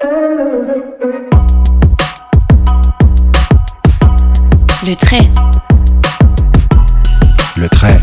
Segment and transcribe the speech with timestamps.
[0.00, 0.10] Le
[4.94, 5.28] trait.
[7.56, 7.98] Le trait.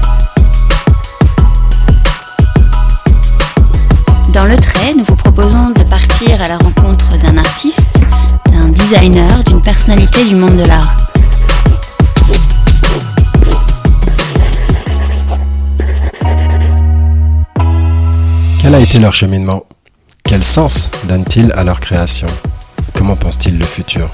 [4.34, 8.04] Dans le trait, nous vous proposons de partir à la rencontre d'un artiste,
[8.52, 10.98] d'un designer, d'une personnalité du monde de l'art.
[18.60, 19.64] Quel a été leur cheminement?
[20.28, 22.28] Quel sens donnent-ils à leur création?
[22.94, 24.10] Comment pensent-ils le futur?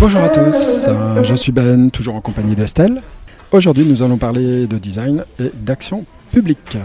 [0.00, 0.88] Bonjour à tous,
[1.22, 3.02] je suis Ben, toujours en compagnie d'Estelle.
[3.50, 6.78] Aujourd'hui, nous allons parler de design et d'action publique.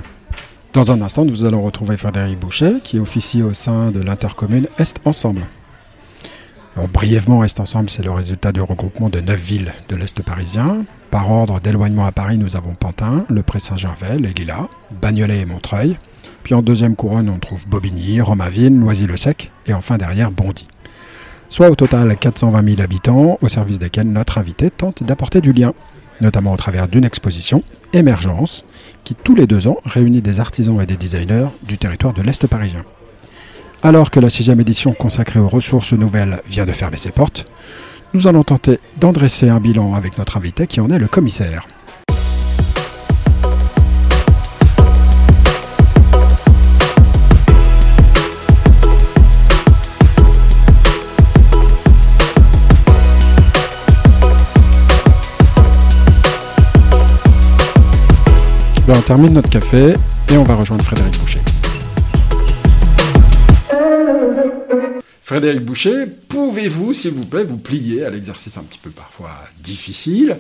[0.72, 4.98] Dans un instant, nous allons retrouver Frédéric Boucher, qui officie au sein de l'intercommune Est
[5.04, 5.48] Ensemble.
[6.76, 10.86] Alors, brièvement, Est Ensemble, c'est le résultat du regroupement de neuf villes de l'Est parisien.
[11.10, 14.68] Par ordre d'éloignement à Paris, nous avons Pantin, Le Pré-Saint-Gervais, Les Lilas,
[15.02, 15.98] Bagnolet et Montreuil.
[16.44, 20.68] Puis en deuxième couronne, on trouve Bobigny, Romainville, Noisy-le-Sec et enfin derrière Bondy
[21.50, 25.74] soit au total 420 000 habitants, au service desquels notre invité tente d'apporter du lien,
[26.22, 28.66] notamment au travers d'une exposition, Émergence,
[29.04, 32.46] qui tous les deux ans réunit des artisans et des designers du territoire de l'Est
[32.48, 32.84] parisien.
[33.82, 37.48] Alors que la sixième édition consacrée aux ressources nouvelles vient de fermer ses portes,
[38.14, 41.66] nous allons tenter d'en dresser un bilan avec notre invité qui en est le commissaire.
[58.90, 59.94] Ben, on termine notre café
[60.32, 61.42] et on va rejoindre Frédéric Boucher.
[65.22, 69.30] Frédéric Boucher, pouvez-vous, s'il vous plaît, vous plier à l'exercice un petit peu parfois
[69.62, 70.40] difficile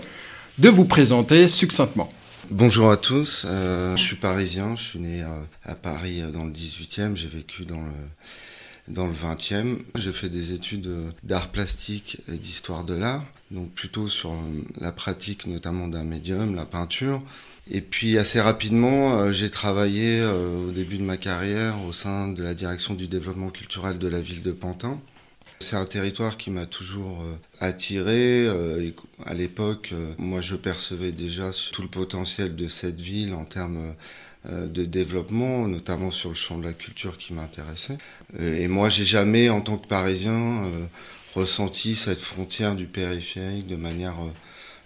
[0.57, 2.09] de vous présenter succinctement?
[2.49, 5.27] Bonjour à tous, euh, je suis parisien, je suis né euh,
[5.63, 7.91] à Paris euh, dans le 18e, j'ai vécu dans le,
[8.87, 9.77] dans le 20e.
[9.93, 10.89] J'ai fait des études
[11.21, 14.35] d'art plastique et d'histoire de l'art, donc plutôt sur
[14.79, 17.21] la pratique notamment d'un médium, la peinture.
[17.71, 22.27] Et puis assez rapidement, euh, j'ai travaillé euh, au début de ma carrière au sein
[22.27, 24.99] de la direction du développement culturel de la ville de Pantin.
[25.59, 28.47] C'est un territoire qui m'a toujours euh, attiré.
[29.25, 33.93] À l'époque, moi, je percevais déjà tout le potentiel de cette ville en termes
[34.45, 37.97] de développement, notamment sur le champ de la culture qui m'intéressait.
[38.39, 40.61] Et moi, j'ai jamais, en tant que Parisien,
[41.35, 44.15] ressenti cette frontière du périphérique de manière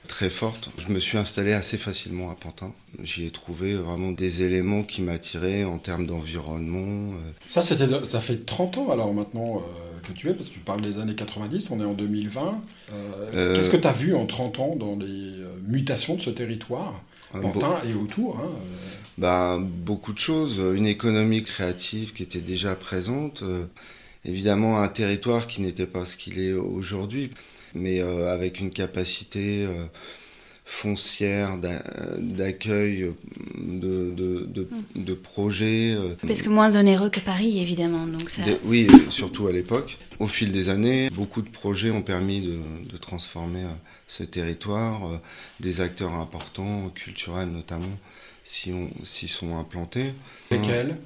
[0.07, 0.69] très forte.
[0.77, 2.73] Je me suis installé assez facilement à Pantin.
[3.01, 7.13] J'y ai trouvé vraiment des éléments qui m'attiraient en termes d'environnement.
[7.13, 7.31] Euh.
[7.47, 10.59] Ça, c'était, ça fait 30 ans alors maintenant euh, que tu es, parce que tu
[10.59, 12.61] parles des années 90, on est en 2020.
[12.93, 15.33] Euh, qu'est-ce que tu as vu en 30 ans dans les
[15.65, 18.51] mutations de ce territoire Pantin et autour hein,
[19.17, 20.61] bah, Beaucoup de choses.
[20.75, 23.43] Une économie créative qui était déjà présente.
[24.25, 27.31] évidemment, un territoire qui n'était pas ce qu'il est aujourd'hui
[27.73, 29.85] mais euh, avec une capacité euh,
[30.65, 31.57] foncière
[32.17, 33.11] d'accueil
[33.57, 35.03] de, de, de, hmm.
[35.03, 35.93] de, projets.
[35.93, 38.07] Euh, Parce que moins onéreux que Paris, évidemment.
[38.07, 38.43] Donc ça...
[38.63, 39.97] oui, surtout à l'époque.
[40.19, 43.65] Au fil des années, beaucoup de projets ont permis de, transformer
[44.07, 45.19] ce territoire.
[45.59, 47.97] Des acteurs importants, culturels notamment,
[48.43, 48.71] s'y
[49.03, 50.13] si sont implantés.
[50.51, 50.97] Lesquels?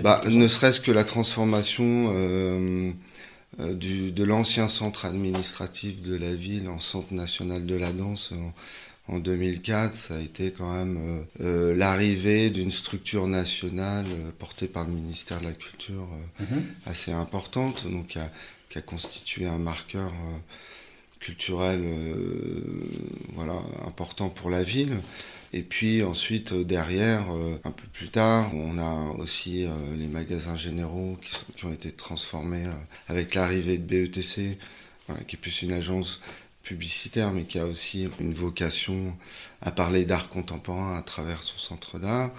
[0.00, 2.92] Bah, Ne serait-ce que la transformation euh,
[3.58, 8.32] du, de l'ancien centre administratif de la ville en centre national de la danse
[9.08, 14.06] en, 2004, ça a été quand même euh, euh, l'arrivée d'une structure nationale
[14.38, 16.06] portée par le ministère de la Culture
[16.40, 16.64] mhm.
[16.86, 18.30] assez importante, donc qui a,
[18.70, 20.12] qui a, constitué un marqueur
[21.22, 21.82] culturel
[23.34, 24.98] voilà, important pour la ville.
[25.54, 30.06] Et puis ensuite, euh, derrière, euh, un peu plus tard, on a aussi euh, les
[30.06, 32.66] magasins généraux qui, ont été transformés
[33.06, 34.58] avec l'arrivée de BETC,
[35.28, 36.20] qui est plus une agence
[36.62, 39.14] publicitaire, mais qui a aussi une vocation
[39.60, 42.32] à parler d'art contemporain à travers son centre d'art.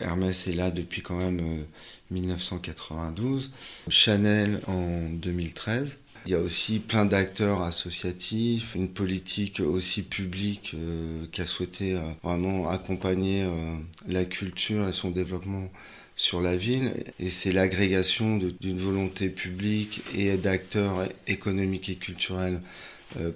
[0.00, 1.64] Hermès est là depuis quand même
[2.10, 3.52] 1992.
[3.88, 5.98] Chanel en 2013.
[6.26, 11.94] Il y a aussi plein d'acteurs associatifs, une politique aussi publique euh, qui a souhaité
[11.94, 13.76] euh, vraiment accompagner euh,
[14.06, 15.70] la culture et son développement
[16.16, 16.92] sur la ville.
[17.18, 22.60] Et c'est l'agrégation d'une volonté publique et d'acteurs économiques et culturels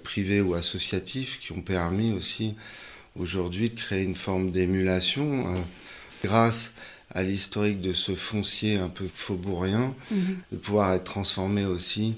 [0.03, 2.53] privés ou associatifs qui ont permis aussi
[3.19, 5.65] aujourd'hui de créer une forme d'émulation
[6.23, 6.73] grâce
[7.13, 10.37] à l'historique de ce foncier un peu faubourien, mhm.
[10.51, 12.15] de pouvoir être transformé aussi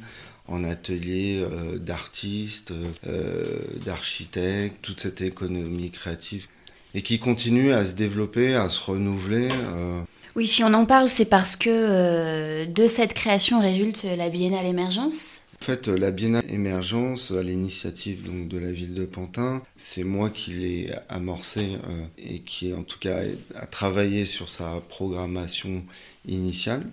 [0.47, 2.73] en atelier euh, d'artistes,
[3.07, 6.47] euh, d'architectes, toute cette économie créative,
[6.93, 9.49] et qui continue à se développer, à se renouveler.
[9.51, 9.99] Euh.
[10.35, 15.41] Oui, si on en parle, c'est parce que de cette création résulte la Biennale Émergence.
[15.59, 20.29] En fait, la Biennale Émergence, à l'initiative donc de la ville de Pantin, c'est moi
[20.29, 21.77] qui l'ai amorcé
[22.19, 23.21] et qui, en tout cas,
[23.55, 25.83] a travaillé sur sa programmation
[26.27, 26.83] initiale.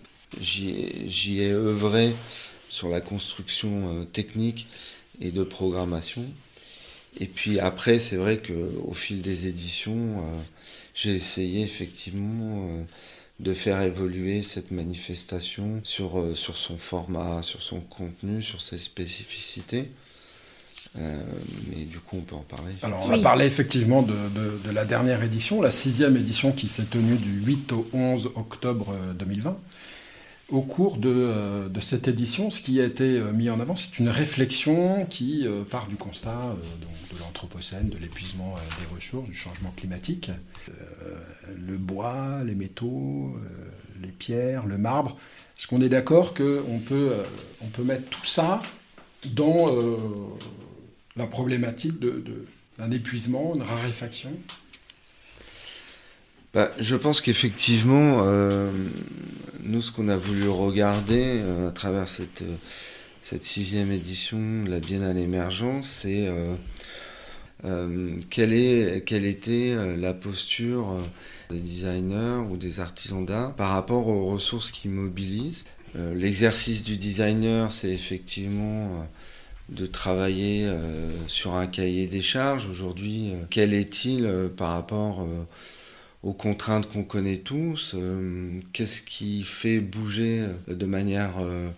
[0.40, 2.14] J'y ai œuvré
[2.74, 4.66] sur la construction euh, technique
[5.20, 6.24] et de programmation.
[7.20, 10.36] Et puis après, c'est vrai qu'au fil des éditions, euh,
[10.92, 12.82] j'ai essayé effectivement euh,
[13.38, 19.90] de faire évoluer cette manifestation sur, sur son format, sur son contenu, sur ses spécificités.
[20.96, 22.72] mais du coup, on peut en parler.
[22.82, 26.68] Alors, on va parler effectivement de, de, de, la dernière édition, la sixième édition qui
[26.68, 29.56] s'est tenue du 8 au 11 octobre 2020
[30.50, 33.98] au cours euh, de, cette édition, ce qui a été euh, mis en avant, c'est
[33.98, 39.72] une réflexion qui euh, part du constat de l'Anthropocène, de l'épuisement des ressources, du changement
[39.76, 40.30] climatique.
[41.56, 43.36] le bois, les métaux,
[44.02, 45.16] les pierres, le marbre.
[45.56, 47.12] Est-ce qu'on est d'accord qu'on peut,
[47.62, 48.60] on peut mettre tout ça
[49.32, 49.70] dans
[51.16, 51.94] la problématique
[52.78, 54.30] d'un épuisement, une raréfaction?
[56.54, 58.70] Bah, je pense qu'effectivement, euh,
[59.64, 62.54] nous, ce qu'on a voulu regarder euh, à travers cette, euh,
[63.22, 66.28] cette sixième édition de la Biennale Émergence, c'est
[68.28, 70.98] quelle, quelle était la posture
[71.48, 75.64] des designers ou des artisans d'art par rapport aux ressources qu'ils mobilisent.
[75.94, 79.08] L'exercice du designer, c'est effectivement
[79.70, 80.68] de travailler
[81.26, 82.68] sur un cahier des charges.
[82.68, 85.26] Aujourd'hui, quel est-il par rapport
[86.24, 91.68] aux contraintes qu'on connaît tous, euh, qu'est-ce qui fait bouger euh, de manière euh,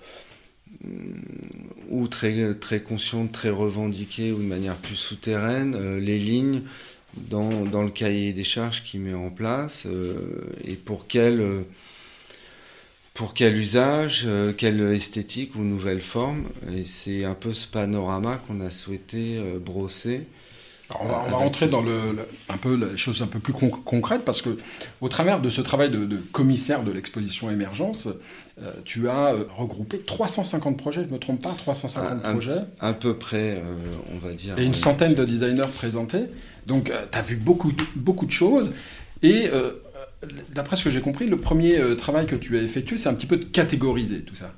[1.91, 6.63] ou très, très consciente, très revendiquée, ou de manière plus souterraine, les lignes
[7.17, 9.89] dans, le cahier des charges qu'il met en place
[10.65, 11.65] et pour quel,
[13.41, 14.29] usage,
[14.59, 16.45] quelle esthétique ou nouvelle forme.
[16.85, 20.27] C'est un peu ce panorama qu'on a souhaité brosser
[21.01, 22.17] on va, rentrer dans le,
[22.49, 24.57] un peu les choses un peu plus concrètes parce que
[25.01, 28.09] au travers de ce travail de, commissaire de l'exposition émergence,
[28.63, 32.61] euh, tu as euh, regroupé 350 projets, je ne me trompe pas, 350 projets.
[32.81, 33.77] À peu près, euh,
[34.15, 34.59] on va dire.
[34.59, 36.25] Et une centaine de designers présentés.
[36.67, 38.73] Donc tu as vu beaucoup, beaucoup de choses.
[39.23, 39.51] Et
[40.53, 43.27] d'après ce que j'ai compris, le premier travail que tu as effectué, c'est un petit
[43.27, 44.53] peu de catégoriser tout ça.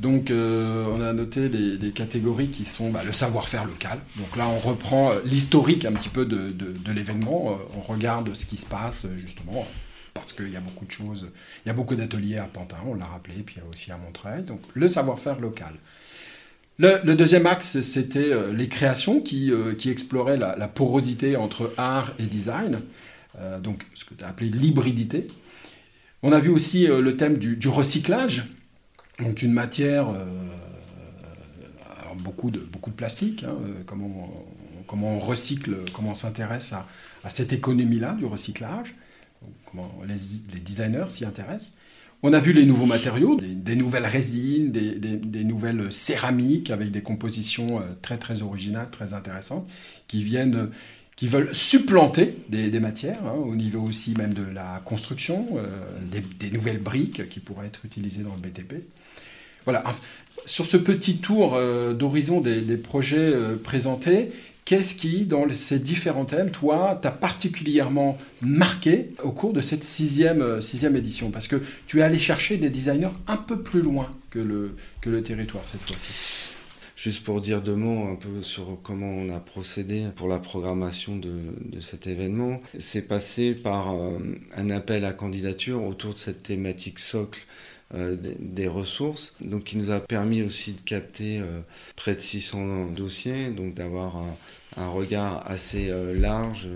[0.00, 3.98] Donc, euh, on a noté des, catégories qui sont bah, le savoir-faire local.
[4.16, 6.54] Donc là, on reprend euh, l'historique un petit peu de,
[6.90, 7.52] l'événement.
[7.52, 9.66] Euh, on regarde ce qui se passe, justement,
[10.14, 11.28] parce qu'il y a beaucoup de choses.
[11.64, 13.92] Il y a beaucoup d'ateliers à Pantin, on l'a rappelé, puis il y a aussi
[13.92, 14.42] à Montreuil.
[14.42, 15.74] Donc, le savoir-faire local.
[16.78, 19.52] Le, deuxième axe, c'était les créations qui,
[19.84, 22.80] exploraient la, porosité entre art et design.
[23.62, 25.28] donc, ce que tu as appelé l'hybridité.
[26.22, 28.44] On a vu aussi le thème du recyclage
[29.20, 30.24] donc une matière, euh,
[32.16, 36.72] beaucoup, de, beaucoup de plastique, hein, euh, comment, on, comment, on, recycle, comment on s'intéresse
[36.72, 36.86] à,
[37.30, 38.94] cette économie-là du recyclage,
[39.70, 41.76] comment les, designers s'y intéressent.
[42.22, 47.80] On a vu les nouveaux matériaux, des, nouvelles résines, des, nouvelles céramiques avec des compositions
[47.80, 49.68] euh, très très originales, très intéressantes,
[50.06, 50.70] qui viennent,
[51.20, 55.48] qui veulent supplanter des, matières, hein, au niveau aussi même de la construction,
[56.10, 58.76] des, nouvelles briques qui pourraient être utilisées dans le BTP.
[59.66, 59.84] Voilà,
[60.46, 64.32] sur ce petit tour euh, d'horizon des, projets euh, présentés,
[64.64, 70.42] qu'est-ce qui, dans ces différents thèmes, toi, t'a particulièrement marqué au cours de cette sixième,
[70.42, 71.30] euh, sixième édition?
[71.30, 75.10] Parce que tu es allé chercher des designers un peu plus loin que le, que
[75.10, 76.54] le territoire cette fois-ci.
[77.02, 81.16] Juste pour dire deux mots un peu sur comment on a procédé pour la programmation
[81.16, 83.94] de, cet événement, c'est passé par
[84.54, 87.40] un appel à candidature autour de cette thématique socle
[87.94, 91.62] euh, des ressources, donc qui nous a permis aussi de capter euh,
[91.96, 94.22] près de 600 dossiers, donc d'avoir
[94.76, 96.68] un, regard assez euh, large.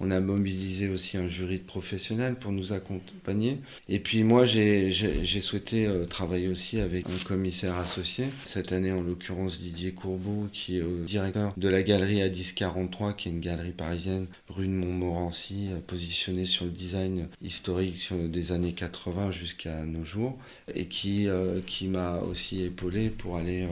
[0.00, 3.58] On a mobilisé aussi un jury de professionnels pour nous accompagner.
[3.88, 4.92] Et puis moi, j'ai
[5.40, 8.26] souhaité euh, travailler aussi avec un commissaire associé.
[8.44, 13.14] Cette année, en l'occurrence, Didier Courbeau, qui est euh, directeur de la galerie à 1043,
[13.14, 18.72] qui est une galerie parisienne rue de Montmorency, positionnée sur le design historique des années
[18.72, 20.38] 80 jusqu'à nos jours,
[20.74, 21.28] et qui,
[21.66, 23.66] qui m'a aussi épaulé pour aller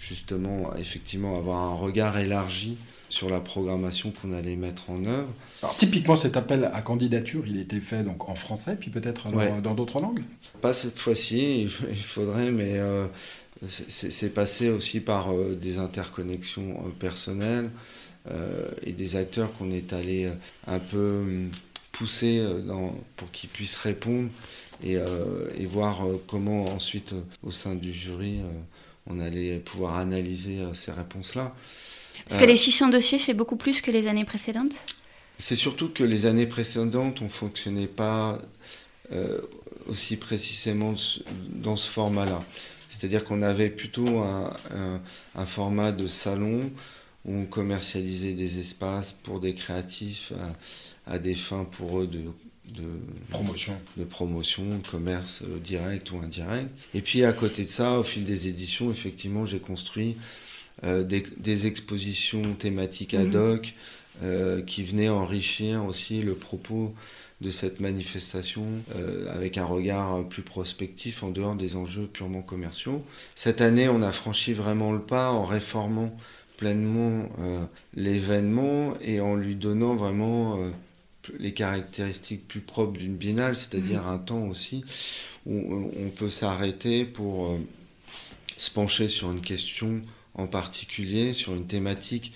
[0.00, 2.76] justement, effectivement, avoir un regard élargi
[3.10, 5.28] sur la programmation qu'on allait mettre en œuvre.
[5.62, 9.74] Alors typiquement cet appel à candidature, il était fait donc en français, puis peut-être dans
[9.74, 10.22] d'autres langues?
[10.62, 13.06] Pas cette fois-ci, il faudrait, mais euh,
[13.68, 17.70] c'est passé aussi par euh, des interconnexions euh, personnelles
[18.84, 20.28] et des acteurs qu'on est allé
[20.66, 21.50] un peu hum,
[21.90, 24.28] pousser dans, pour qu'ils puissent répondre
[24.84, 24.98] et,
[25.56, 28.40] et voir comment ensuite au sein du jury
[29.06, 31.54] on allait pouvoir analyser ces réponses-là.
[32.28, 34.74] Parce que les 600 dossiers, c'est beaucoup plus que les années précédentes
[35.38, 38.38] C'est surtout que les années précédentes, on ne fonctionnait pas
[39.12, 39.40] euh,
[39.86, 40.94] aussi précisément
[41.48, 42.44] dans ce format-là.
[42.88, 46.70] C'est-à-dire qu'on avait plutôt un, format de salon
[47.24, 50.32] où on commercialisait des espaces pour des créatifs
[51.06, 52.82] à, des fins pour eux de,
[53.30, 56.68] promotion, de promotion, commerce euh, direct ou indirect.
[56.94, 60.16] Et puis à côté de ça, au fil des éditions, effectivement, j'ai construit
[60.84, 63.36] euh, des, expositions thématiques ad mhm.
[63.36, 63.74] hoc
[64.22, 66.94] euh, qui venaient enrichir aussi le propos
[67.42, 73.04] de cette manifestation euh, avec un regard plus prospectif en dehors des enjeux purement commerciaux.
[73.34, 76.16] Cette année, on a franchi vraiment le pas en réformant
[76.56, 77.30] pleinement
[77.94, 80.58] l'événement et en lui donnant vraiment
[81.38, 84.08] les caractéristiques plus propres d'une biennale, c'est-à-dire mhm.
[84.08, 84.84] un temps aussi
[85.46, 87.58] où on peut s'arrêter pour
[88.58, 90.02] se pencher sur une question
[90.40, 92.32] en particulier sur une thématique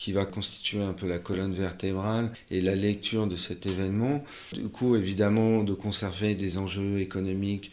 [0.00, 4.24] qui va constituer un peu la colonne vertébrale et la lecture de cet événement.
[4.54, 7.70] Du coup, évidemment, de conserver des enjeux économiques,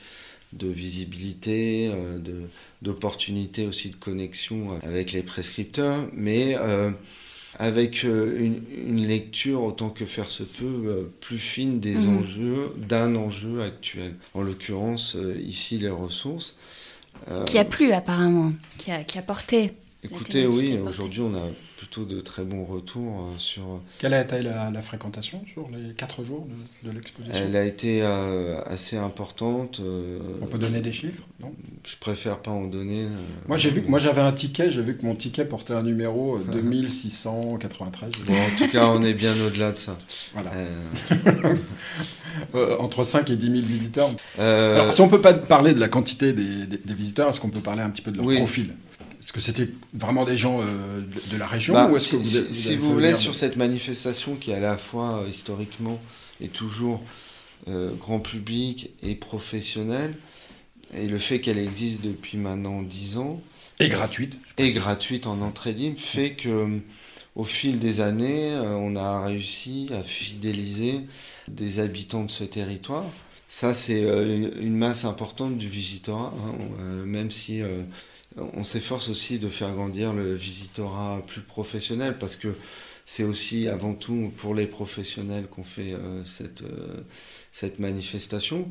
[0.51, 2.19] de visibilité, euh,
[2.81, 6.91] d'opportunités aussi de connexion avec les prescripteurs, mais euh,
[7.55, 12.17] avec euh, une, lecture, autant que faire se peut, plus fine des mmh.
[12.17, 14.15] enjeux, d'un enjeu actuel.
[14.33, 16.57] En l'occurrence, ici, les ressources.
[17.45, 19.73] Qui a plu apparemment, qui a, qui a porté.
[20.03, 23.79] Écoutez, oui, aujourd'hui on a plutôt de très bons retours euh, sur...
[23.99, 26.47] Quelle a été la, fréquentation sur les quatre jours
[26.83, 27.35] de, l'exposition?
[27.35, 29.79] Elle a été euh, assez importante.
[29.79, 31.53] Euh, on peut donner des chiffres non?
[31.85, 33.07] Je préfère pas en donner.
[33.47, 36.39] moi j'ai vu moi j'avais un ticket, j'ai vu que mon ticket portait un numéro
[36.51, 38.11] 2693.
[38.29, 39.97] en tout cas on est bien au-delà de ça.
[40.33, 40.51] Voilà.
[42.79, 44.09] entre 5 et 10 000 visiteurs.
[44.39, 47.83] Alors, si on peut pas parler de la quantité des, visiteurs, est-ce qu'on peut parler
[47.83, 48.73] un petit peu de leur profil?
[49.19, 52.53] Est-ce que c'était vraiment des gens euh, de, la région bah, ou est-ce que vous,
[52.53, 55.99] Si vous voulez, sur cette manifestation qui est à la fois euh, historiquement
[56.39, 57.03] et toujours
[57.67, 60.15] euh, grand public et professionnel,
[60.93, 63.41] et le fait qu'elle existe depuis maintenant 10 ans.
[63.79, 64.37] Et gratuite.
[64.57, 66.79] Et gratuite en entrée libre, fait que
[67.35, 71.01] au fil des années, on a réussi à fidéliser
[71.47, 73.05] des habitants de ce territoire.
[73.47, 77.61] Ça, c'est une masse importante du visitorat, hein, même si
[78.53, 82.55] on s'efforce aussi de faire grandir le visitorat plus professionnel parce que
[83.07, 86.97] c'est aussi avant tout pour les professionnels qu'on fait euh, cette, euh,
[87.53, 88.67] cette manifestation.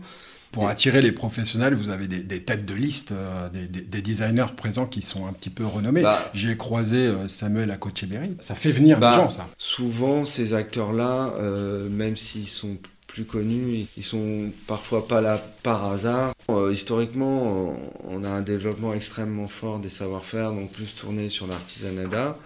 [0.53, 5.03] Pour attirer les professionnels, vous avez des, têtes de liste, euh, des, designers présents qui
[5.03, 6.03] sont un petit peu renommés.
[6.03, 7.79] Bah, J'ai croisé Samuel à
[8.41, 9.49] Ça fait venir des bah, gens, ça.
[9.59, 11.35] Souvent, ces acteurs-là,
[11.91, 12.77] même s'ils sont
[13.17, 16.35] plus connus, ils sont parfois pas là par hasard.
[16.51, 22.37] Euh, historiquement, on a un développement extrêmement fort des savoir-faire, donc plus tourné sur l'artisanat.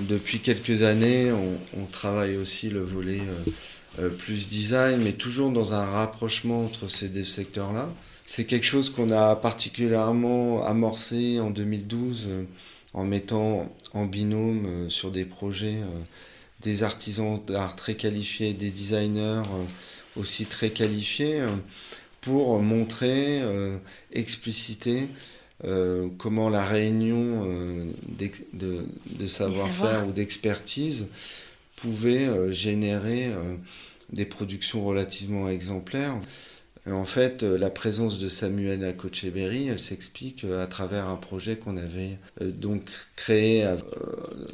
[0.00, 3.50] Depuis quelques années, on, travaille aussi le volet euh,
[3.98, 7.90] euh, plus design, mais toujours dans un rapprochement entre ces deux secteurs-là.
[8.24, 12.28] C'est quelque chose qu'on a particulièrement amorcé en 2012
[12.94, 15.80] en mettant en binôme sur des projets
[16.62, 19.64] des artisans d'art très qualifiés, des designers euh,
[20.16, 21.54] aussi très qualifiés, euh,
[22.20, 23.76] pour montrer, euh,
[24.12, 25.08] expliciter
[26.18, 27.46] comment la réunion
[28.08, 31.06] de, savoir-faire ou d'expertise
[31.76, 33.30] pouvait générer
[34.12, 36.16] des productions relativement exemplaires.
[36.90, 41.16] En fait, euh, la présence de Samuel à Cocheberry, elle s'explique euh, à travers un
[41.16, 43.68] projet qu'on avait euh, donc créé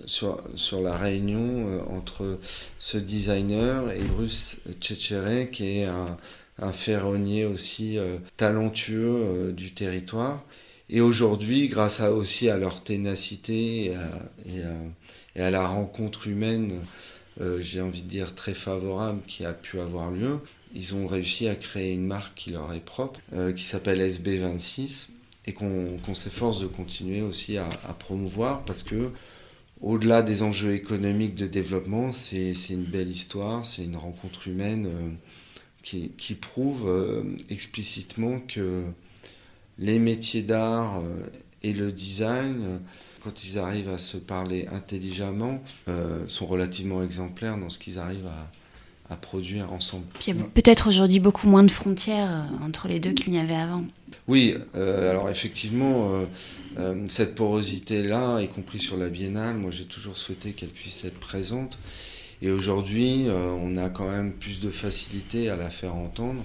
[0.04, 0.42] sur,
[0.82, 2.38] la réunion entre
[2.78, 7.98] ce designer et Bruce Tchétchéré, qui est un, ferronnier aussi
[8.36, 10.44] talentueux du territoire.
[10.90, 13.94] Et aujourd'hui, grâce aussi à leur ténacité
[15.34, 16.80] et à la rencontre humaine,
[17.60, 20.38] j'ai envie de dire très favorable qui a pu avoir lieu,
[20.74, 25.06] ils ont réussi à créer une marque qui leur est propre, euh, qui s'appelle SB26,
[25.46, 29.10] et qu'on s'efforce de continuer aussi à, promouvoir parce que
[29.80, 35.10] au-delà des enjeux économiques de développement, c'est une belle histoire, c'est une rencontre humaine euh,
[35.82, 38.82] qui, prouve euh, explicitement que
[39.78, 41.02] les métiers d'art
[41.62, 42.80] et le design
[43.20, 45.62] quand ils arrivent à se parler intelligemment,
[46.26, 48.50] sont relativement exemplaires dans ce qu'ils arrivent à,
[49.10, 50.04] à produire ensemble.
[50.26, 53.38] il y a peut-être aujourd'hui beaucoup moins de frontières euh, entre les deux qu'il n'y
[53.38, 53.84] avait avant.
[54.26, 56.26] Oui, euh, alors effectivement,
[56.78, 61.18] euh, cette porosité-là, y compris sur la biennale, moi j'ai toujours souhaité qu'elle puisse être
[61.18, 61.78] présente.
[62.42, 66.40] Et aujourd'hui, on a quand même plus de facilité à la faire entendre,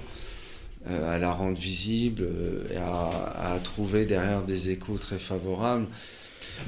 [0.88, 2.28] à la rendre visible
[2.74, 5.86] et à, à trouver derrière des échos très favorables.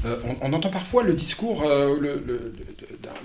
[0.05, 1.95] Euh, on, entend parfois le discours euh,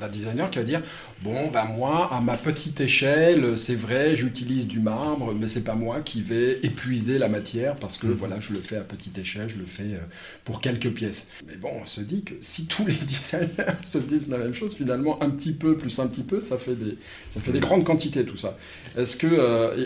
[0.01, 0.83] d'un designer qui va dire
[1.23, 5.75] Bon, ben moi, à ma petite échelle, c'est vrai, j'utilise du marbre, mais c'est pas
[5.75, 8.13] moi qui vais épuiser la matière parce que mm.
[8.13, 9.99] voilà, je le fais à petite échelle, je le fais euh,
[10.45, 11.29] pour quelques pièces.
[11.47, 14.75] Mais bon, on se dit que si tous les designers se disent la même chose,
[14.75, 16.97] finalement, un petit peu plus un petit peu, ça fait des,
[17.31, 18.57] ça fait des grandes quantités tout ça.
[18.97, 19.77] Est-ce que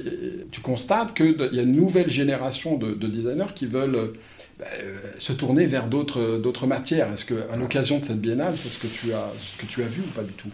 [0.50, 4.12] tu constates qu'il y a une nouvelle génération de, de designers qui veulent
[4.58, 7.12] bah, euh, se tourner vers d'autres matières.
[7.12, 9.86] Est-ce qu'à l'occasion de cette biennale, c'est ce, que tu as, ce que tu as
[9.86, 10.50] vu ou pas du tout?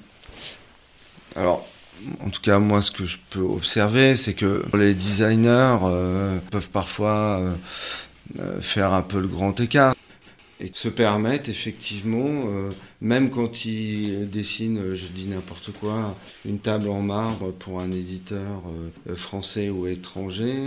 [1.37, 1.69] Alors,
[2.21, 6.71] en tout cas, moi, ce que je peux observer, c'est que les designers euh, peuvent
[6.71, 7.57] parfois
[8.39, 9.95] euh, faire un peu le grand écart
[10.61, 12.45] et se permettent effectivement,
[13.01, 16.15] même quand ils dessinent, je dis n'importe quoi,
[16.45, 18.61] une table en marbre pour un éditeur
[19.17, 20.67] français ou étranger,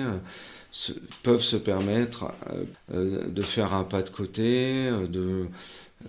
[1.21, 2.63] peuvent se permettre euh,
[2.93, 5.07] euh, de faire un pas de côté, euh,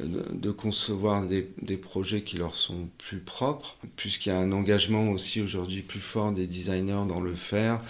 [0.00, 5.40] de, concevoir des, projets qui leur sont plus propres, puisqu'il y a un engagement aussi
[5.40, 7.80] aujourd'hui plus fort des designers dans le faire,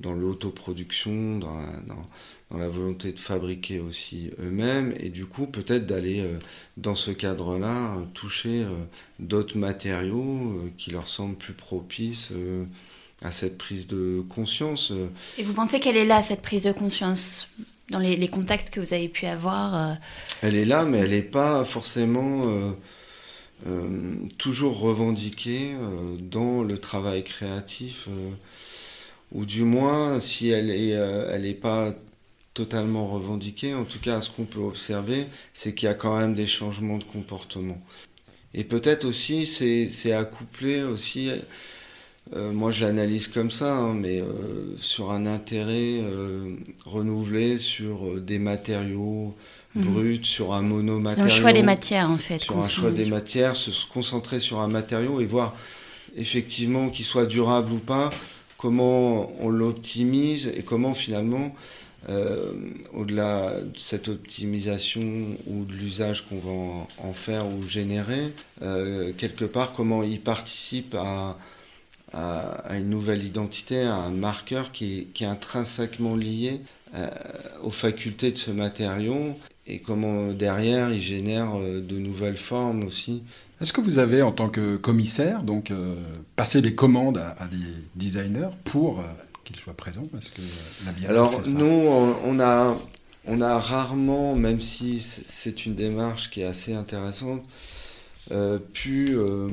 [0.00, 2.06] dans l'autoproduction, dans la, dans,
[2.50, 6.28] dans la volonté de fabriquer aussi eux-mêmes, et du coup peut-être d'aller
[6.76, 8.66] dans ce cadre-là toucher
[9.18, 12.32] d'autres matériaux qui leur semblent plus propices
[13.22, 14.92] à cette prise de conscience.
[15.38, 17.46] Et vous pensez qu'elle est là, cette prise de conscience
[17.90, 19.94] dans les, contacts que vous avez pu avoir euh?
[20.42, 22.72] Elle est là, mais elle n'est pas forcément euh,
[23.66, 25.72] euh, toujours revendiquée
[26.20, 28.08] dans le travail créatif,
[29.32, 31.94] ou du moins, si elle n'est elle est pas
[32.54, 36.34] totalement revendiquée, en tout cas, ce qu'on peut observer, c'est qu'il y a quand même
[36.34, 37.78] des changements de comportement.
[38.54, 41.30] Et peut-être aussi, c'est accouplé aussi
[42.34, 48.20] euh, moi, je l'analyse comme ça, hein, mais euh, sur un intérêt euh, renouvelé sur
[48.20, 49.36] des matériaux
[49.76, 49.84] mhm.
[49.84, 51.30] bruts, sur un monomatériau.
[51.30, 52.40] un choix des matières, en fait.
[52.40, 55.54] Sur un choix des matières, se concentrer sur un matériau et voir
[56.16, 58.10] effectivement qu'il soit durable ou pas,
[58.58, 61.54] comment on l'optimise et comment finalement,
[62.94, 65.02] au-delà de cette optimisation
[65.46, 68.32] ou de l'usage qu'on va en, faire ou générer,
[69.18, 71.36] quelque part, comment il participe à
[72.16, 76.60] à, une nouvelle identité, à un marqueur qui est, intrinsèquement lié
[76.94, 77.08] euh,
[77.62, 83.22] aux facultés de ce matériau et comment derrière il génère euh, de nouvelles formes aussi.
[83.60, 85.96] Est-ce que vous avez, en tant que commissaire, donc euh,
[86.36, 87.56] passé des commandes à, des
[87.94, 89.02] designers pour
[89.44, 90.42] qu'ils soient présents Parce que
[90.84, 91.64] la Alors nous,
[92.24, 92.76] on a,
[93.26, 97.42] on a rarement, même si c'est une démarche qui est assez intéressante,
[98.72, 99.48] pu euh,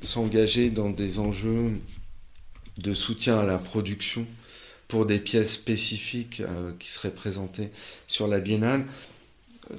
[0.00, 1.78] s'engager dans des enjeux
[2.78, 4.26] de soutien à la production
[4.88, 7.70] pour des pièces spécifiques euh, qui seraient présentées
[8.06, 8.84] sur la biennale.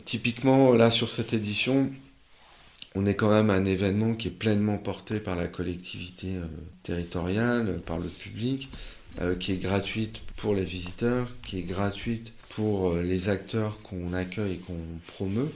[0.05, 1.91] Typiquement, là, sur cette édition,
[2.95, 6.35] on est quand même un événement qui est pleinement porté par la collectivité
[6.83, 8.69] territoriale, par le public,
[9.41, 14.57] qui est gratuite pour les visiteurs, qui est gratuite pour les acteurs qu'on accueille et
[14.57, 15.51] qu'on promeut.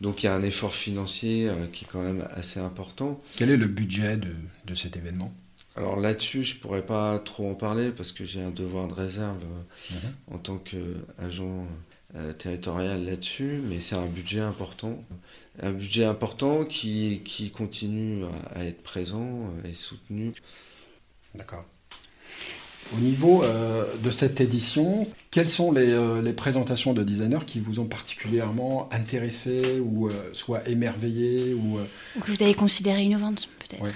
[0.00, 3.20] Donc il y a un effort financier euh, qui est quand même assez important.
[3.36, 4.34] Quel est le budget de,
[4.64, 5.30] de cet événement?
[5.76, 8.94] Alors là-dessus, je ne pourrais pas trop en parler parce que j'ai un devoir de
[8.94, 10.34] réserve euh, mhm.
[10.34, 11.66] en tant qu'agent
[12.16, 15.04] euh, territorial là-dessus, mais c'est un budget important.
[15.62, 20.32] Un budget important qui, qui continue à, à être présent et soutenu.
[21.34, 21.64] D'accord.
[22.96, 27.78] Au niveau euh, de cette édition, quelles sont les, euh, présentations de designers qui vous
[27.78, 31.78] ont particulièrement intéressé ou euh, soit émerveillé ou,
[32.20, 33.90] que vous avez considéré innovantes peut-être Oui.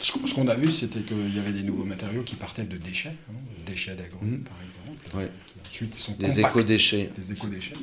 [0.00, 3.16] Ce qu'on a vu, c'était qu'il y avait des nouveaux matériaux qui partaient de déchets,
[3.30, 3.34] hein,
[3.66, 4.44] déchets d'agrumes mmh.
[4.44, 5.30] par exemple, ouais.
[5.66, 7.10] ensuite sont des éco-déchets.
[7.18, 7.74] Des éco-déchets,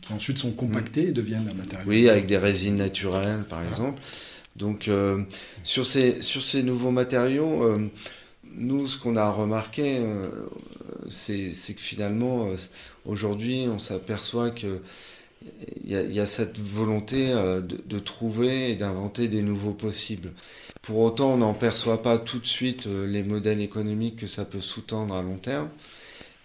[0.00, 1.88] qui ensuite sont compactés et deviennent un matériau.
[1.88, 4.00] Oui, avec des résines naturelles par exemple.
[4.58, 5.22] Donc euh,
[5.62, 7.88] sur, ces, sur ces nouveaux matériaux, euh,
[8.44, 10.28] nous, ce qu'on a remarqué, euh,
[11.08, 12.48] c'est que finalement,
[13.04, 14.80] aujourd'hui, on s'aperçoit qu'il
[15.84, 20.32] y, y, a cette volonté de, trouver et d'inventer des nouveaux possibles.
[20.82, 24.60] Pour autant, on n'en perçoit pas tout de suite les modèles économiques que ça peut
[24.60, 25.68] sous-tendre à long terme.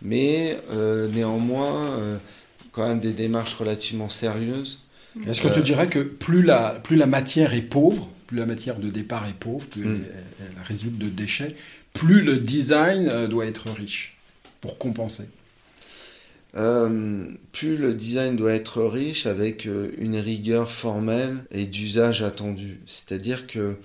[0.02, 0.60] Mais
[1.12, 2.19] néanmoins,
[2.71, 4.83] quand même des démarches relativement sérieuses.
[5.28, 8.80] Est-ce que tu dirais que plus la, plus la matière est pauvre, plus la matière
[8.80, 10.06] de départ est pauvre, plus mm.
[10.39, 11.56] elle, résulte de déchets,
[11.93, 14.17] plus le design doit être riche
[14.62, 15.26] pour compenser?
[16.56, 22.80] Euh, plus le design doit être riche avec euh, une rigueur formelle et d'usage attendu.
[22.86, 23.76] C'est-à-dire que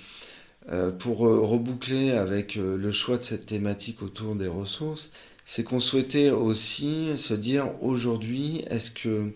[0.71, 5.09] euh, pour reboucler avec le choix de cette thématique autour des ressources,
[5.47, 9.31] c'est qu'on souhaitait aussi se dire aujourd'hui, est-ce que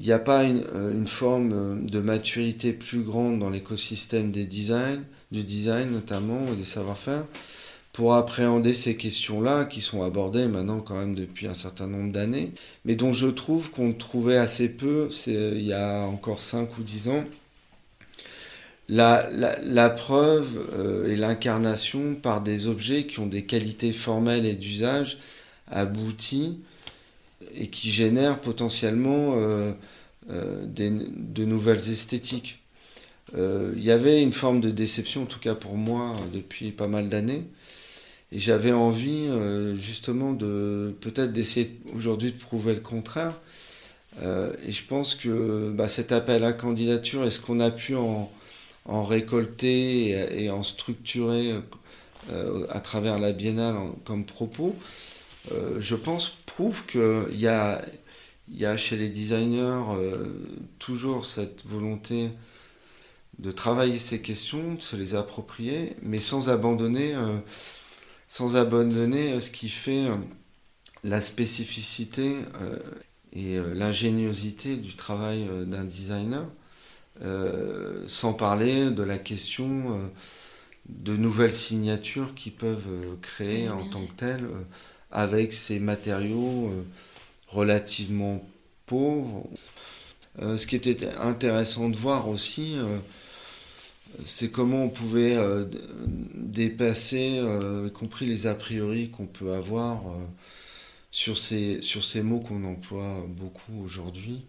[0.00, 5.44] il n'y a pas une, une, forme de maturité plus grande dans l'écosystème des du
[5.44, 7.24] design notamment, ou des savoir-faire,
[7.94, 12.52] pour appréhender ces questions-là qui sont abordées maintenant quand même depuis un certain nombre d'années,
[12.84, 17.08] mais dont je trouve qu'on trouvait assez peu il y a encore 5 ou 10
[17.08, 17.24] ans.
[18.88, 24.54] La, la, preuve euh, et l'incarnation par des objets qui ont des qualités formelles et
[24.54, 25.16] d'usage
[25.70, 26.58] abouties
[27.54, 29.72] et qui génèrent potentiellement euh,
[30.30, 32.60] euh, de nouvelles esthétiques.
[33.36, 37.08] Il y avait une forme de déception, en tout cas pour moi, depuis pas mal
[37.08, 37.42] d'années,
[38.34, 43.38] et j'avais envie euh, justement de peut-être d'essayer aujourd'hui de prouver le contraire.
[44.22, 47.94] Euh, et je pense que bah, cet appel à candidature est ce qu'on a pu
[47.94, 48.28] en,
[48.86, 51.54] récolter et, en structurer
[52.32, 54.74] euh, à travers la biennale comme propos,
[55.78, 57.84] je pense prouve qu'il y a,
[58.48, 59.82] y a chez les designers
[60.78, 62.30] toujours cette volonté
[63.38, 67.14] de travailler ces questions, de se les approprier, mais sans abandonner
[68.34, 70.16] sans abandonner euh, ce qui fait euh,
[71.04, 72.78] la spécificité euh,
[73.32, 76.46] et l'ingéniosité du travail d'un designer,
[78.06, 80.00] sans parler de la question
[80.88, 84.48] de nouvelles signatures qui peuvent créer en tant que telles
[85.14, 86.70] avec ces matériaux
[87.48, 88.46] relativement
[88.86, 89.46] pauvres.
[90.40, 92.76] ce qui était intéressant de voir aussi,
[94.24, 95.64] c'est comment on pouvait euh,
[96.34, 100.24] dépasser, euh, y compris les a priori qu'on peut avoir euh,
[101.10, 104.44] sur, ces, sur ces mots qu'on emploie beaucoup aujourd'hui.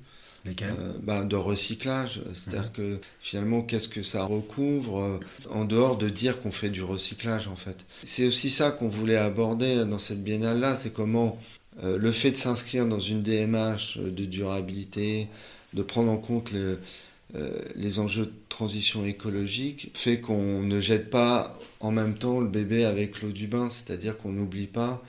[0.45, 2.21] Lesquels bah, De recyclage.
[2.34, 7.47] C'est-à-dire que finalement, qu'est-ce que ça recouvre en dehors de dire qu'on fait du recyclage
[7.47, 7.86] en fait?
[8.03, 11.39] C'est aussi ça qu'on voulait aborder dans cette biennale-là, c'est comment
[11.84, 15.27] le fait de s'inscrire dans une DMH de durabilité,
[15.73, 16.79] de prendre en compte le,
[17.36, 22.47] euh, les enjeux de transition écologique fait qu'on ne jette pas en même temps le
[22.47, 25.03] bébé avec l'eau du bain, c'est-à-dire qu'on n'oublie pas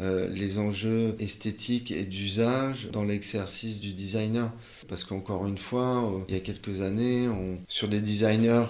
[0.00, 4.50] euh, les enjeux esthétiques et d'usage dans l'exercice du designer.
[4.88, 7.28] Parce qu'encore une fois, euh, il y a quelques années,
[7.68, 8.64] sur des designers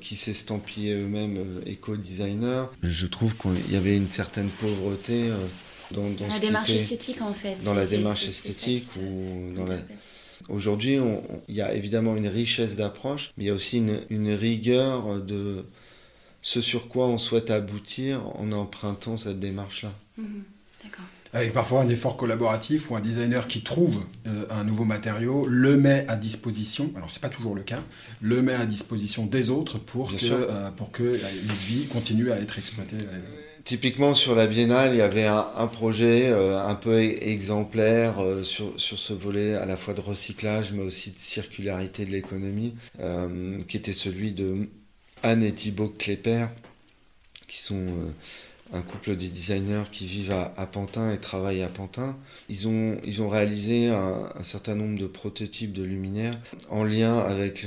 [0.00, 5.30] qui s'estampillaient eux-mêmes éco-designers, je trouve qu'il y avait une certaine pauvreté
[5.90, 7.56] dans, dans la démarche esthétique en fait.
[7.64, 9.76] Dans la démarche esthétique ou dans la
[10.48, 10.98] Aujourd'hui,
[11.48, 13.78] il y a évidemment une richesse d'approche, mais il y a aussi
[14.10, 15.64] une, rigueur de
[16.42, 19.92] ce sur quoi on souhaite aboutir en empruntant cette démarche-là.
[20.18, 20.44] Mhm.
[21.32, 25.76] Avec parfois un effort collaboratif ou un designer qui trouve euh, un nouveau matériau, le
[25.76, 27.82] met à disposition, alors c'est pas toujours le cas,
[28.20, 31.18] le met à disposition des autres pour que, euh, pour que euh,
[31.66, 32.98] vie continue à être exploitée.
[33.64, 38.78] Typiquement sur la biennale, il y avait un, projet euh, un peu exemplaire euh, sur,
[38.78, 43.58] sur, ce volet à la fois de recyclage mais aussi de circularité de l'économie, euh,
[43.66, 44.68] qui était celui de
[45.22, 46.48] Anne et Thibaut Klepper,
[47.48, 47.86] qui sont
[48.74, 52.16] un couple de designers qui vivent à, Pantin et travaillent à Pantin.
[52.48, 56.34] Ils ont, ils ont réalisé un, certain nombre de prototypes de luminaires
[56.70, 57.66] en lien avec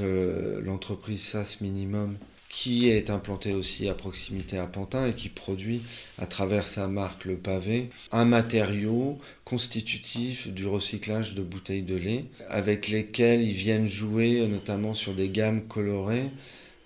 [0.63, 2.17] l'entreprise SAS Minimum
[2.49, 5.81] qui est implanté aussi à proximité à Pantin et qui produit
[6.17, 12.25] à travers sa marque le pavé un matériau constitutif du recyclage de bouteilles de lait
[12.49, 16.31] avec lesquels ils viennent jouer notamment sur des gammes colorées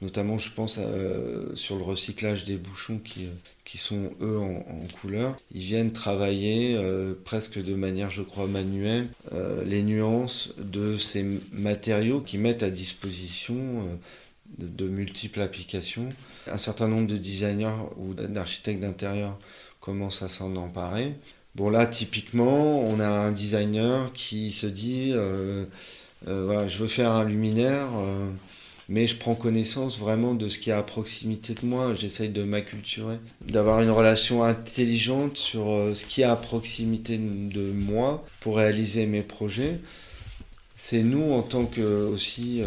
[0.01, 3.29] notamment je pense euh, sur le recyclage des bouchons qui,
[3.65, 4.63] qui sont eux en,
[5.01, 5.37] couleur.
[5.53, 11.25] Ils viennent travailler euh, presque de manière je crois manuelle euh, les nuances de ces
[11.51, 13.87] matériaux qui mettent à disposition
[14.57, 16.09] de, multiples applications.
[16.47, 19.37] Un certain nombre de designers ou d'architectes d'intérieur
[19.79, 21.15] commencent à s'en emparer.
[21.55, 25.65] Bon là, typiquement, on a un designer qui se dit, euh,
[26.27, 28.29] euh, voilà, je veux faire un luminaire, euh,
[28.89, 31.93] mais je prends connaissance vraiment de ce qui est à proximité de moi.
[31.93, 38.23] J'essaye de m'acculturer, d'avoir une relation intelligente sur ce qui est à proximité de moi
[38.39, 39.79] pour réaliser mes projets.
[40.75, 42.61] C'est nous, en tant que aussi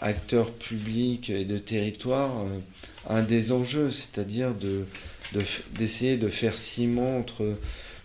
[0.00, 2.58] acteurs publics et de territoire euh,
[3.08, 4.84] un des enjeux, c'est-à-dire de,
[5.76, 7.56] d'essayer de, faire ciment entre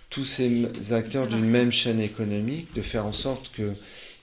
[0.09, 3.49] tous ces acteurs d'une même chaîne économique, de faire en sorte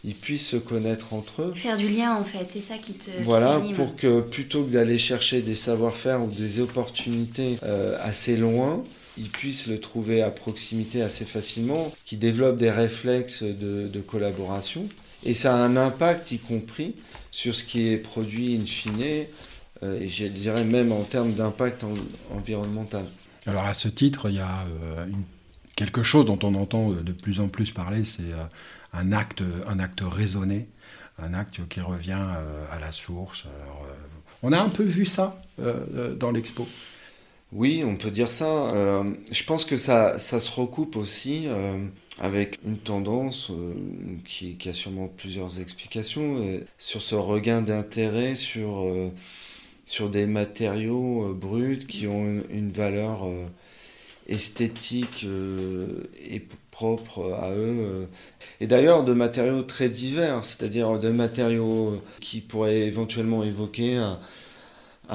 [0.01, 1.53] qu'ils puissent se connaître entre eux.
[1.55, 3.11] Faire du lien en fait, c'est ça qui te.
[3.23, 8.85] Voilà, pour que plutôt que d'aller chercher des savoir-faire ou des opportunités euh, assez loin,
[9.19, 14.87] ils puissent le trouver à proximité assez facilement, qu'ils développent des réflexes de, collaboration.
[15.25, 16.95] Et ça a un impact, y compris,
[17.31, 19.27] sur ce qui est produit in fine,
[19.83, 21.85] euh, et je dirais même en termes d'impact
[22.35, 23.05] environnemental.
[23.47, 25.07] Alors à ce titre, il y a euh,
[25.77, 28.45] quelque chose dont on entend de plus en plus parler, c'est euh,
[28.93, 30.69] un, acte, un acte raisonné,
[31.19, 32.25] un acte qui revient
[32.71, 33.45] à la source.
[34.43, 36.67] on a un peu vu ça dans l'expo.
[37.53, 38.73] Oui, on peut dire ça.
[39.31, 41.47] je pense que ça, ça se recoupe aussi
[42.19, 43.51] avec une tendance
[44.25, 46.37] qui, a sûrement plusieurs explications
[46.79, 48.85] sur ce regain d'intérêt sur
[49.91, 53.47] sur des matériaux euh, bruts qui ont une, valeur euh,
[54.29, 56.41] esthétique euh, et
[56.81, 58.09] propre à eux.
[58.61, 64.19] Et d'ailleurs de matériaux très divers, c'est-à-dire de matériaux qui pourraient éventuellement évoquer un,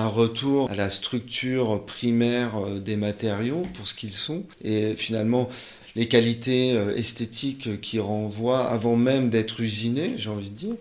[0.07, 4.43] retour à la structure primaire des matériaux pour ce qu'ils sont.
[4.63, 5.49] Et finalement,
[5.95, 10.75] les qualités esthétiques qui renvoient avant même d'être usinés, j'ai envie de dire.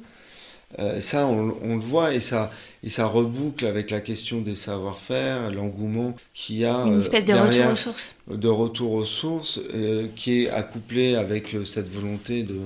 [0.78, 2.50] Euh, ça, on, le voit et ça,
[2.82, 6.84] et ça reboucle avec la question des savoir-faire, l'engouement qu'il y a.
[6.86, 8.14] Une espèce de retour aux sources.
[8.28, 12.56] De retour aux sources, euh, qui est accouplé avec euh, cette volonté de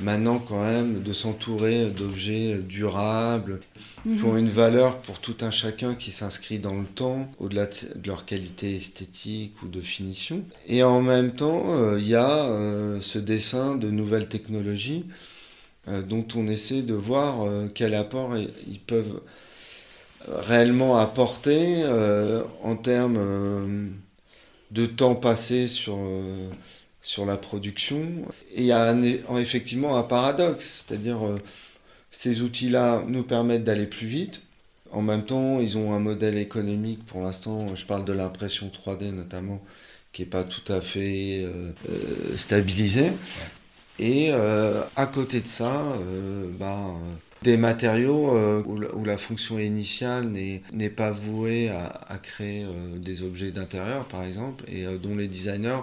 [0.00, 3.60] maintenant quand même de s'entourer d'objets durables
[4.02, 4.38] qui ont mhm.
[4.38, 8.74] une valeur pour tout un chacun qui s'inscrit dans le temps, au-delà de leur qualité
[8.74, 10.42] esthétique ou de finition.
[10.66, 12.48] Et en même temps, il y a
[13.00, 15.41] ce dessin de nouvelles technologies euh,
[15.86, 19.20] dont on essaie de voir euh, quel apport ils peuvent
[20.28, 23.92] réellement apporter euh, en termes
[24.70, 25.98] de temps passé sur,
[27.02, 28.06] sur la production.
[28.54, 28.94] Et il y a
[29.40, 31.18] effectivement un paradoxe, c'est-à-dire
[32.12, 34.42] ces outils-là nous permettent d'aller plus vite.
[34.92, 39.10] En même temps, ils ont un modèle économique, pour l'instant, je parle de l'impression 3D
[39.10, 39.60] notamment,
[40.12, 41.44] qui n'est pas tout à fait
[42.36, 43.10] stabilisé.
[43.98, 46.94] Et euh, à côté de ça, euh, bah,
[47.42, 54.04] des matériaux euh, où, la, fonction initiale n'est pas vouée à créer des objets d'intérieur,
[54.06, 55.82] par exemple, et dont les designers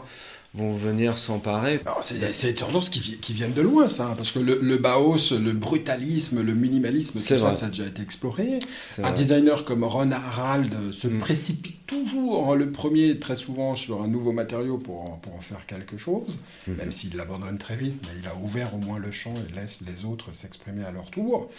[0.56, 1.80] vont venir s'emparer.
[2.02, 5.38] C'est des tendances qui, qui, viennent de loin, ça, hein, parce que le, le Baos,
[5.38, 8.60] le brutalisme, le minimalisme, tout ça, ça a déjà été exploré.
[8.98, 11.20] Un designer comme Ron Harald se mm.
[11.20, 15.98] précipite toujours le premier, très souvent, sur un nouveau matériau pour, pour en faire quelque
[15.98, 16.74] chose, mm.
[16.74, 19.82] même s'il l'abandonne très vite, mais il a ouvert au moins le champ et laisse
[19.86, 21.50] les autres s'exprimer à leur tour.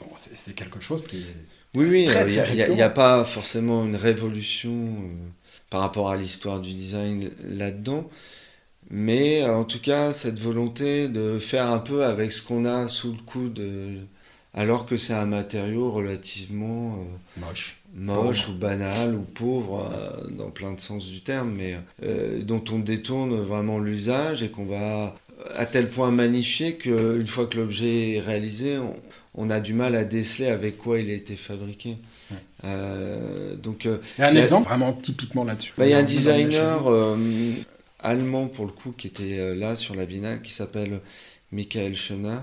[0.00, 1.36] Bon, c'est quelque chose qui est...
[1.76, 5.28] Oui, oui, il n'y a, pas forcément une révolution euh,
[5.68, 8.10] par rapport à l'histoire du design là-dedans.
[8.90, 12.88] Mais euh, en tout cas, cette volonté de faire un peu avec ce qu'on a
[12.88, 13.62] sous le coude,
[14.52, 20.50] alors que c'est un matériau relativement euh, moche, moche ou banal ou pauvre euh, dans
[20.50, 21.78] plein de sens du terme, mais
[22.42, 25.14] dont on détourne vraiment l'usage et qu'on va
[25.54, 28.78] à tel point magnifier qu'une fois que l'objet est réalisé,
[29.34, 31.96] on, a du mal à déceler avec quoi il a été fabriqué.
[33.62, 35.72] donc, il y a un exemple vraiment typiquement là-dessus.
[35.78, 36.82] Bah, il y a un designer
[38.02, 41.00] allemand pour le coup qui était euh, là sur la binale qui s'appelle
[41.52, 42.38] Michael Schoener.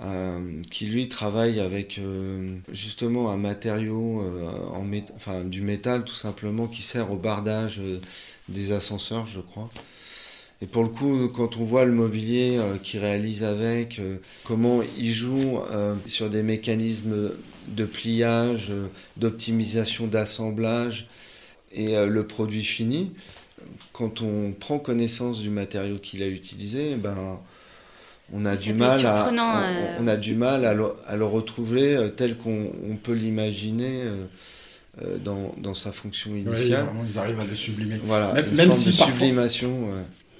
[0.00, 4.22] Euh, qui lui travaille avec euh, justement un matériau
[4.72, 7.80] en enfin, du métal tout simplement qui sert au bardage
[8.48, 9.68] des ascenseurs je crois.
[10.62, 14.00] Et pour le coup, quand on voit le mobilier qu'il réalise avec,
[14.44, 15.58] comment il joue
[16.06, 17.32] sur des mécanismes
[17.66, 18.72] de pliage,
[19.16, 21.08] d'optimisation d'assemblage
[21.72, 23.12] et le produit fini,
[23.92, 27.38] quand on prend connaissance du matériau qu'il a utilisé, ben,
[28.32, 29.96] on a, du mal à, euh.
[30.00, 34.02] on, a du mal à le, retrouver euh, tel qu'on peut l'imaginer
[35.02, 36.86] euh, dans, dans, sa fonction initiale.
[37.06, 38.00] ils arrivent à le sublimer.
[38.04, 39.88] Voilà, même, si parfois, sublimation.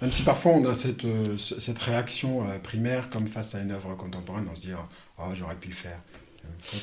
[0.03, 1.07] Même si parfois on a cette,
[1.39, 4.73] cette réaction primaire comme face à une œuvre contemporaine, on se dit
[5.19, 6.01] oh, j'aurais pu le faire.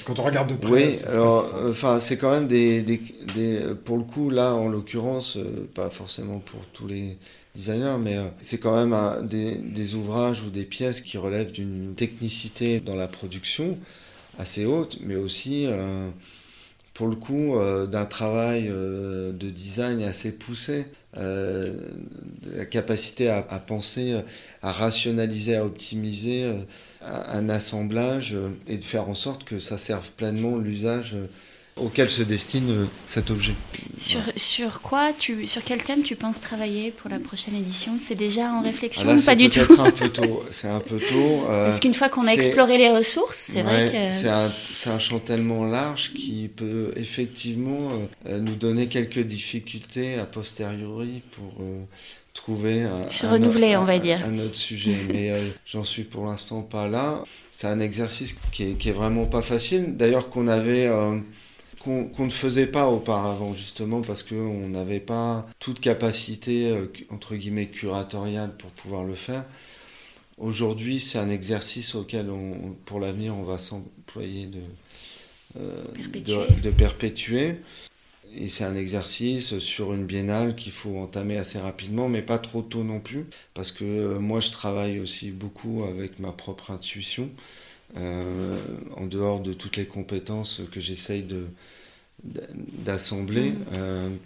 [0.05, 3.01] Quand, on regarde de près, oui, alors, enfin, c'est quand même des, des,
[3.35, 7.17] des, pour le coup là, en l'occurrence, euh, pas forcément pour tous les
[7.55, 11.51] designers, mais euh, c'est quand même un, des, des, ouvrages ou des pièces qui relèvent
[11.51, 13.77] d'une technicité dans la production
[14.39, 16.09] assez haute, mais aussi euh,
[16.95, 17.53] pour le coup
[17.91, 24.19] d'un travail de design assez poussé, la capacité à, penser,
[24.63, 26.49] à rationaliser, à optimiser
[27.05, 31.27] un assemblage euh, et de faire en sorte que ça serve pleinement l'usage euh,
[31.79, 33.53] auquel se destine euh, cet objet.
[33.99, 37.97] Sur, sur quoi tu, sur quel thème tu penses travailler pour la prochaine édition?
[37.97, 39.75] C'est déjà en réflexion ah ou pas du tout?
[39.79, 40.43] un peu tôt.
[40.51, 41.15] C'est un peu tôt.
[41.45, 44.51] Euh, Parce qu'une fois qu'on a exploré les ressources, c'est vrai que c'est un,
[44.87, 47.89] un, champ tellement large qui peut effectivement
[48.27, 51.63] euh, nous donner quelques difficultés a posteriori pour
[52.33, 54.95] trouver un, se renouveler, un, on va dire, un autre sujet.
[55.07, 55.33] Mais
[55.65, 57.23] j'en suis pour l'instant pas là.
[57.51, 59.95] C'est un exercice qui est, qui est, vraiment pas facile.
[59.97, 60.89] D'ailleurs, qu'on avait
[61.85, 67.67] qu'on ne faisait pas auparavant, justement, parce qu'on n'avait pas toute capacité, euh, entre guillemets,
[67.67, 69.45] curatoriale pour pouvoir le faire.
[70.37, 74.61] Aujourd'hui, c'est un exercice auquel, on, pour l'avenir, on va s'employer de,
[75.59, 75.83] euh,
[76.63, 77.57] de, perpétuer.
[78.35, 82.63] Et c'est un exercice sur une biennale qu'il faut entamer assez rapidement, mais pas trop
[82.63, 87.29] tôt non plus, parce que euh, moi, je travaille aussi beaucoup avec ma propre intuition.
[87.95, 91.25] En dehors de toutes les compétences que j'essaye
[92.23, 94.17] d'assembler mm.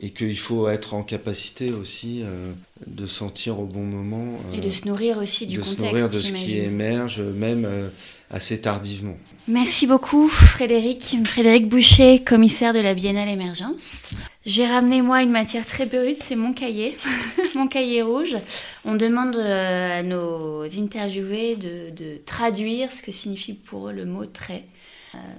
[0.00, 2.52] Euh, et qu'il faut être en capacité aussi euh,
[2.86, 6.08] de sentir au bon moment et de se nourrir aussi du de contexte, se nourrir
[6.08, 7.88] de ce qui émerge même euh,
[8.30, 9.16] assez tardivement.
[9.48, 14.08] Merci beaucoup Frédéric, Frédéric Boucher, commissaire de la Biennale Émergence.
[14.44, 16.96] J'ai ramené moi une matière très brute, c'est mon cahier,
[17.54, 18.36] mon cahier rouge.
[18.84, 24.26] On demande à nos interviewés de, de, traduire ce que signifie pour eux le mot
[24.26, 24.64] trait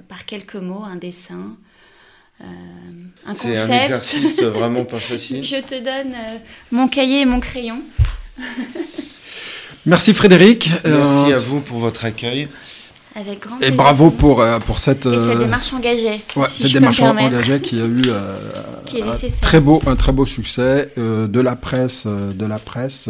[0.07, 1.55] par quelques mots, un dessin,
[2.41, 2.45] euh,
[3.25, 5.43] un C'est un exercice vraiment pas facile.
[5.43, 6.37] Je te donne euh,
[6.71, 7.81] mon cahier et mon crayon.
[9.85, 10.69] Merci Frédéric.
[10.85, 12.47] Merci euh, à vous pour votre accueil.
[13.15, 16.21] Avec grand et bravo pour, pour cette, et cette démarche engagée.
[16.35, 18.03] Ouais, cette démarche engagée qui a eu
[18.85, 23.09] qui un, très beau, un très beau succès de la presse, de la presse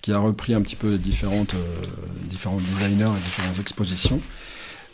[0.00, 1.54] qui a repris un petit peu les différentes,
[2.30, 4.22] différents designers et différentes expositions.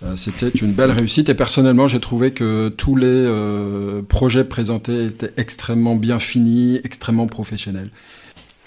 [0.05, 5.07] Euh, c'était une belle réussite et personnellement j'ai trouvé que tous les euh, projets présentés
[5.07, 7.91] étaient extrêmement bien finis, extrêmement professionnels.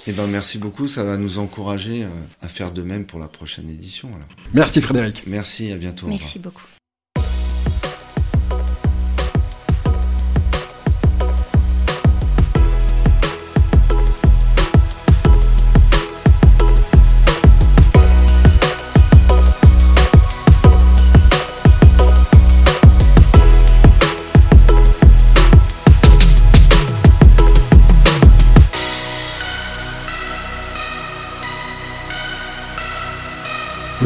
[0.07, 2.09] Eh ben, merci beaucoup, ça va nous encourager euh,
[2.41, 4.09] à faire de même pour la prochaine édition.
[4.53, 5.23] Merci Frédéric.
[5.27, 6.07] Merci, à bientôt.
[6.07, 6.63] Merci beaucoup.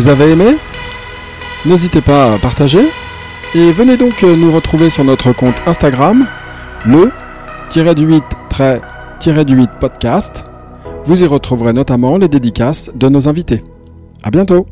[0.06, 0.58] Vous avez aimé
[1.65, 2.86] N'hésitez pas à partager
[3.56, 6.28] et venez donc nous retrouver sur notre compte Instagram,
[6.86, 7.12] le
[7.76, 8.24] 8
[9.48, 10.44] 8 podcast.
[11.06, 13.63] Vous y retrouverez notamment les dédicaces de nos invités.
[14.22, 14.68] À bientôt